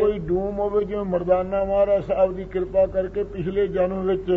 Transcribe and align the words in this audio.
ਕੋਈ 0.00 0.18
ਡੂਮ 0.18 0.58
ਹੋਵੇ, 0.58 0.84
ਜਿਵੇਂ 0.84 1.04
ਮਰਦਾਨਾ 1.04 1.64
ਮਹਾਰਾਜ 1.64 2.04
ਸਾਹਿਬ 2.04 2.34
ਦੀ 2.36 2.44
ਕਿਰਪਾ 2.44 2.86
ਕਰਕੇ 2.86 3.24
ਪਿਛਲੇ 3.26 3.66
ਜਨਮ 3.68 4.06
ਵਿੱਚ 4.06 4.30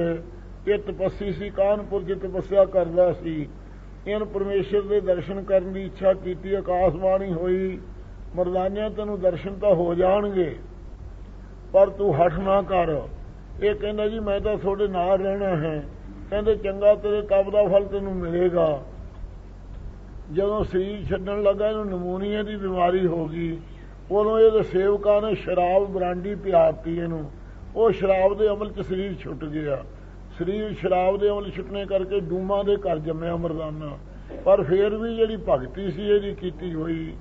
ਇਹ 0.67 0.77
ਤਪੱਸੀ 0.77 1.31
ਸੀ, 1.31 1.49
ਕਾਨਪੁਰ 1.49 2.03
ਚ 2.03 2.17
ਤਪੱਸਿਆ 2.21 2.65
ਕਰਦਾ 2.65 3.11
ਸੀ। 3.13 3.47
ਇਹਨ 4.07 4.23
ਪਰਮੇਸ਼ਰ 4.25 4.81
ਦੇ 4.81 4.99
ਦਰਸ਼ਨ 5.01 5.41
ਕਰਨ 5.43 5.73
ਦੀ 5.73 5.83
ਇੱਛਾ 5.85 6.13
ਕੀਤੀ 6.13 6.53
ਆਕਾਸ਼ਬਾਣੀ 6.53 7.31
ਹੋਈ, 7.33 7.79
ਮਰਦਾਨਿਆਂ 8.35 8.89
ਤੈਨੂੰ 8.89 9.19
ਦਰਸ਼ਨ 9.21 9.55
ਤਾਂ 9.59 9.73
ਹੋ 9.75 9.93
ਜਾਣਗੇ, 9.95 10.55
ਪਰ 11.73 11.89
ਤੂੰ 11.89 12.13
ਹਟ 12.15 12.39
ਨਾ 12.39 12.61
ਕਰ। 12.61 12.95
ਇਹ 13.63 13.75
ਕਹਿੰਦਾ, 13.75 14.07
ਜੀ, 14.07 14.19
ਮੈਂ 14.19 14.39
ਤਾਂ 14.39 14.57
ਤੁਹਾਡੇ 14.57 14.87
ਨਾਲ 14.87 15.21
ਰਹਿਣਾ 15.21 15.55
ਹੈ। 15.57 15.83
ਕਹਿੰਦੇ, 16.29 16.55
ਚੰਗਾ 16.55 16.93
ਤੇਰੇ 16.95 17.21
ਤਪ 17.21 17.49
ਦਾ 17.49 17.63
ਫਲ 17.67 17.85
ਤੈਨੂੰ 17.85 18.15
ਮਿਲੇਗਾ। 18.15 18.81
ਜਦੋਂ 20.33 20.63
ਸਰੀਰ 20.63 21.03
ਛੱਡਣ 21.05 21.41
ਲੱਗਾ, 21.43 21.69
ਇਹਨੂੰ 21.69 21.85
ਨਮੂਨੀਆ 21.87 22.43
ਦੀ 22.43 22.55
ਬਿਮਾਰੀ 22.55 23.05
ਹੋ 23.07 23.25
ਗਈ। 23.27 23.57
ਉਦੋਂ 24.11 24.39
ਇਹਦੇ 24.39 24.61
ਸੇਵਕਾਂ 24.63 25.21
ਨੇ 25.21 25.33
ਸ਼ਰਾਬ 25.35 25.85
ਬਰਾਂਡੀ 25.91 26.35
ਪਿਆਤੀ 26.35 26.97
ਇਹਨੂੰ। 26.97 27.23
ਉਹ 27.75 27.91
ਸ਼ਰਾਬ 27.91 28.37
ਦੇ 28.37 28.47
ਅਮਲ 28.49 28.71
'ਚ 28.71 28.81
ਸਰੀਰ 28.81 29.13
ਛੁੱਟ 29.19 29.43
ਗਿਆ। 29.45 29.83
ਸਰੀਰ 30.39 30.73
ਸ਼ਰਾਬ 30.73 31.17
ਦੇ 31.19 31.29
ਅਮਲ 31.29 31.49
ਛੁੱਟਣੇ 31.51 31.85
ਕਰਕੇ 31.85 32.19
ਡੂਮਾਂ 32.19 32.63
ਦੇ 32.63 32.75
ਘਰ 32.77 32.99
ਜੰਮਿਆ 32.99 33.35
ਮਰਦਾਨਾ। 33.35 33.97
ਪਰ 34.45 34.63
ਫੇਰ 34.63 34.95
ਵੀ 34.95 35.15
ਜਿਹੜੀ 35.15 35.37
ਭਗਤੀ 35.47 35.89
ਸੀ 35.91 36.09
ਇਹਦੀ 36.09 36.33
ਕੀਤੀ 36.35 36.73
ਹੋਈ, 36.73 37.13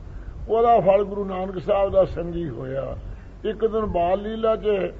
ਉਹਦਾ 0.49 0.79
ਫਲ 0.81 1.05
ਗੁਰੂ 1.05 1.25
ਨਾਨਕ 1.25 1.59
ਸਾਹਿਬ 1.59 1.91
ਦਾ 1.93 2.05
ਸੰਗੀ 2.05 2.49
ਹੋਇਆ। 2.49 2.97
ਇੱਕ 3.45 3.65
ਦਿਨ 3.67 3.87
ਬਾਲ 3.89 4.23
ਲੀਲਾ 4.23 4.55
'ਚ 4.57 4.93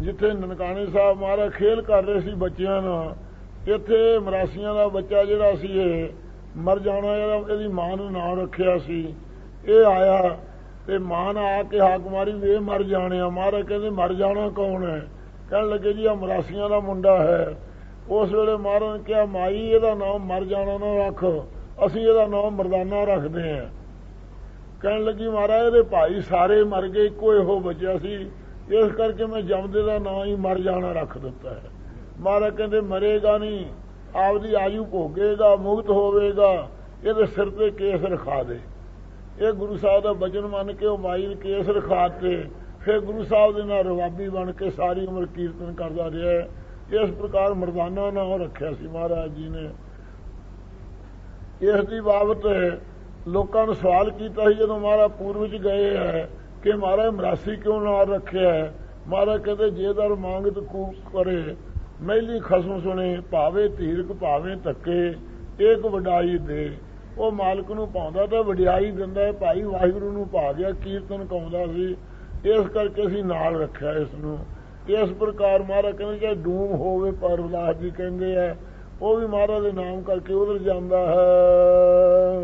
ਜਿੱਥੇ 0.00 0.32
ਨਨਕਾਣੇ 0.32 0.86
ਸਾਹਿਬ 0.86 1.18
ਮਹਾਰਾਜ 1.18 1.52
ਖੇਲ 1.52 1.80
ਕਰ 1.82 2.02
ਰਹੇ 2.04 2.20
ਸੀ 2.20 2.34
ਬੱਚਿਆਂ 2.36 2.80
ਨਾਲ, 2.82 3.14
ਇੱਥੇ 3.66 4.18
ਮਰਾਸੀਆਂ 4.18 4.74
ਦਾ 4.74 4.86
ਬੱਚਾ 4.88 5.24
ਜਿਹੜਾ 5.24 5.54
ਸੀ 5.54 5.68
ਇਹ 5.74 6.08
ਮਰ 6.56 6.78
ਜਾਣਾ, 6.78 7.16
ਇਹਦਾ 7.16 7.52
ਇਹਦੀ 7.52 7.68
ਮਾਂ 7.68 7.96
ਨੂੰ 7.96 8.10
ਨਾਮ 8.12 8.40
ਰੱਖਿਆ 8.40 8.76
ਸੀ। 8.78 9.14
ਇਹ 9.66 9.84
ਆਇਆ 9.84 10.36
ਤੇ 10.86 10.98
ਮਾਂ 10.98 11.34
ਨੇ 11.34 11.58
ਆ 11.58 11.62
ਕੇ 11.62 11.80
ਹਾਕ 11.80 12.00
ਮਾਰੀ 12.00 12.32
ਵੀ 12.32 12.50
ਇਹ 12.50 12.60
ਮਰ 12.60 12.82
ਜਾਣਿਆ 12.82 13.28
ਮਹਾਰਾਜ 13.28 13.66
ਕਹਿੰਦੇ, 13.66 13.90
ਮਰ 13.90 14.12
ਜਾਣਾ 14.12 14.48
ਕੌਣ 14.48 14.90
ਹੈ? 14.90 15.06
ਕਹਿਣ 15.50 15.68
ਲੱਗੇ, 15.68 15.92
ਜੀ 15.92 16.06
ਆ 16.06 16.14
ਮਰਾਸੀਆਂ 16.14 16.70
ਦਾ 16.70 16.80
ਮੁੰਡਾ 16.80 17.18
ਹੈ। 17.18 17.56
ਉਸ 18.10 18.32
ਵੇਲੇ 18.32 18.56
ਮਹਾਰਾਜ 18.56 18.98
ਨੇ 18.98 19.04
ਕਿਹਾ, 19.04 19.24
ਮਾਈ, 19.24 19.68
ਇਹਦਾ 19.68 19.94
ਨਾਮ 19.94 20.26
ਮਰ 20.26 20.44
ਜਾਣਾ 20.44 20.78
ਨਾ 20.78 21.06
ਰੱਖ। 21.06 21.24
ਅਸੀਂ 21.86 22.08
ਇਹਦਾ 22.08 22.26
ਨਾਮ 22.26 22.50
ਮਰਦਾਨਾ 22.50 23.04
ਰੱਖਦੇ 23.04 23.58
ਹਾਂ। 23.58 23.66
ਕਹਿਣ 24.82 25.04
ਲੱਗੀ, 25.04 25.28
ਮਹਾਰਾਜ, 25.28 25.66
ਇਹਦੇ 25.66 25.82
ਭਾਈ 25.82 26.20
ਸਾਰੇ 26.20 26.64
ਮਰ 26.64 26.88
ਗਏ, 26.88 27.06
ਇੱਕੋ 27.06 27.34
ਇਹੋ 27.34 27.60
ਬਚਿਆ 27.60 27.98
ਸੀ। 27.98 28.30
ਇਸ 28.70 28.92
ਕਰਕੇ 28.92 29.26
ਮੈਂ 29.26 29.42
ਜਮਦੇ 29.42 29.82
ਦਾ 29.82 29.98
ਨਾਮ 29.98 30.24
ਹੀ 30.24 30.34
ਮਰ 30.34 30.58
ਜਾਣਾ 30.58 30.92
ਰੱਖ 30.92 31.18
ਦਿੱਤਾ 31.18 31.50
ਹੈ। 31.50 31.62
ਮਹਾਰਾਜ 32.20 32.56
ਕਹਿੰਦੇ, 32.56 32.80
ਮਰੇਗਾ 32.80 33.38
ਨਹੀਂ। 33.38 33.66
ਆਪਦੀ 34.14 34.54
ਆਯੂ 34.54 34.84
ਭੋਗੇਗਾ, 34.84 35.56
ਮੁਕਤ 35.56 35.90
ਹੋਵੇਗਾ। 35.90 36.68
ਇਹਦੇ 37.04 37.26
ਸਿਰ 37.26 37.50
ਤੇ 37.50 37.70
ਕੇਸ 37.70 38.04
ਰਖਾ 38.04 38.42
ਦੇ। 38.42 38.58
ਇਹ 39.40 39.52
ਗੁਰੂ 39.52 39.76
ਸਾਹਿਬ 39.76 40.02
ਦਾ 40.02 40.12
ਬਚਨ 40.12 40.46
ਮੰਨ 40.46 40.72
ਕੇ 40.72 40.86
ਉਹ 40.86 40.98
ਮਾਈ 40.98 41.34
ਕੇਸ 41.34 41.68
ਰਖਾਤੇ 41.68 42.44
ਫਿਰ 42.80 43.00
ਗੁਰੂ 43.00 43.24
ਸਾਹਿਬ 43.24 43.54
ਦੇ 43.56 43.62
ਨਾਲ 43.62 43.84
ਰਵਾਬੀ 43.84 44.28
ਬਣ 44.28 44.52
ਕੇ 44.52 44.70
ਸਾਰੀ 44.70 45.06
ਉਮਰ 45.06 45.26
ਕੀਰਤਨ 45.26 45.74
ਕਰਦਾ 45.74 46.10
ਰਿਹਾ 46.10 47.02
ਇਸ 47.02 47.10
ਪ੍ਰਕਾਰ 47.10 47.54
ਮਰਦਾਨਾ 47.54 48.10
ਨਾਮ 48.10 48.42
ਰੱਖਿਆ 48.42 48.72
ਸੀ 48.72 48.86
ਮਹਾਰਾਜ 48.86 49.30
ਜੀ 49.30 49.48
ਨੇ। 49.48 49.68
ਇਸ 51.62 51.84
ਦੀ 51.84 52.00
ਬਾਬਤ 52.00 52.46
ਲੋਕਾਂ 53.28 53.66
ਨੇ 53.66 53.74
ਸਵਾਲ 53.74 54.10
ਕੀਤਾ 54.10 54.48
ਸੀ 54.48 54.54
ਜਦੋਂ 54.54 54.80
ਮਹਾਰਾਜ 54.80 55.10
ਪੂਰਵ 55.10 55.46
ਚ 55.46 55.56
ਗਏ 55.56 55.96
ਹੈ 55.96 56.28
ਕਿ 56.62 56.72
ਮਹਾਰਾਜ 56.72 57.08
ਮਰਾਸੀ 57.08 57.56
ਕਿਉਂ 57.56 57.80
ਨਾਲ 57.80 58.08
ਰੱਖਿਆ 58.08 58.52
ਹੈ? 58.54 58.72
ਮਹਾਰਾਜ 59.08 59.42
ਕਹਿੰਦੇ, 59.42 59.70
ਜੇ 59.70 59.92
ਦਰ 59.92 60.08
ਮੰਗਤ 60.08 60.58
ਕੂਕ 60.58 60.94
ਕਰੇ, 61.12 61.56
ਮਹਿਲੀ 62.02 62.40
ਖਸਮ 62.40 62.80
ਸੁਣੇ, 62.80 63.20
ਭਾਵੇਂ 63.30 63.68
ਧੀਰਕ 63.70 64.12
ਭਾਵੇਂ 64.12 64.56
ਧੱਕੇ 64.56 65.14
ਇੱਕ 65.60 65.86
ਵਡਾਈ 65.86 66.38
ਦੇ। 66.38 66.70
ਉਹ 67.18 67.32
ਮਾਲਕ 67.32 67.70
ਨੂੰ 67.70 67.88
ਪਾਉਂਦਾ 67.88 68.26
ਤਾਂ 68.26 68.42
ਵਡਿਆਈ 68.44 68.90
ਦਿੰਦਾ 68.90 69.22
ਹੈ, 69.22 69.32
ਭਾਈ 69.32 69.62
ਵਾਹਿਗੁਰੂ 69.62 70.12
ਨੂੰ 70.12 70.28
ਪਾ 70.28 70.52
ਗਿਆ 70.52 70.70
ਕੀਰਤਨ 70.70 71.24
ਕਾਉਂਦਾ 71.24 71.66
ਸੀ। 71.66 71.96
ਇਸ 72.44 72.66
ਕਰਕੇ 72.66 73.06
ਅਸੀਂ 73.06 73.24
ਨਾਲ 73.24 73.60
ਰੱਖਿਆ 73.60 73.92
ਇਸ 73.92 74.14
ਨੂੰ 74.14 74.38
ਇਸ 74.88 75.10
ਪ੍ਰਕਾਰ 75.10 75.62
ਮਹਾਰਾਜ 75.62 75.96
ਕਹਿੰਦੇ 75.96 76.18
ਜੇ 76.18 76.34
ਡੂਮ 76.34 76.74
ਹੋਵੇ 76.74 77.10
ਪਰਵਲਾਸ 77.10 77.76
ਜੀ 77.76 77.90
ਕਹਿੰਦੇ 77.90 78.36
ਆ, 78.36 78.54
ਉਹ 79.02 79.16
ਵੀ 79.16 79.26
ਮਹਾਰਾਜ 79.26 79.62
ਦੇ 79.62 79.72
ਨਾਮ 79.72 80.02
ਕਰਕੇ 80.02 80.32
ਉਧਰ 80.32 80.58
ਜਾਂਦਾ 80.58 80.98
ਹੈ। 81.06 82.40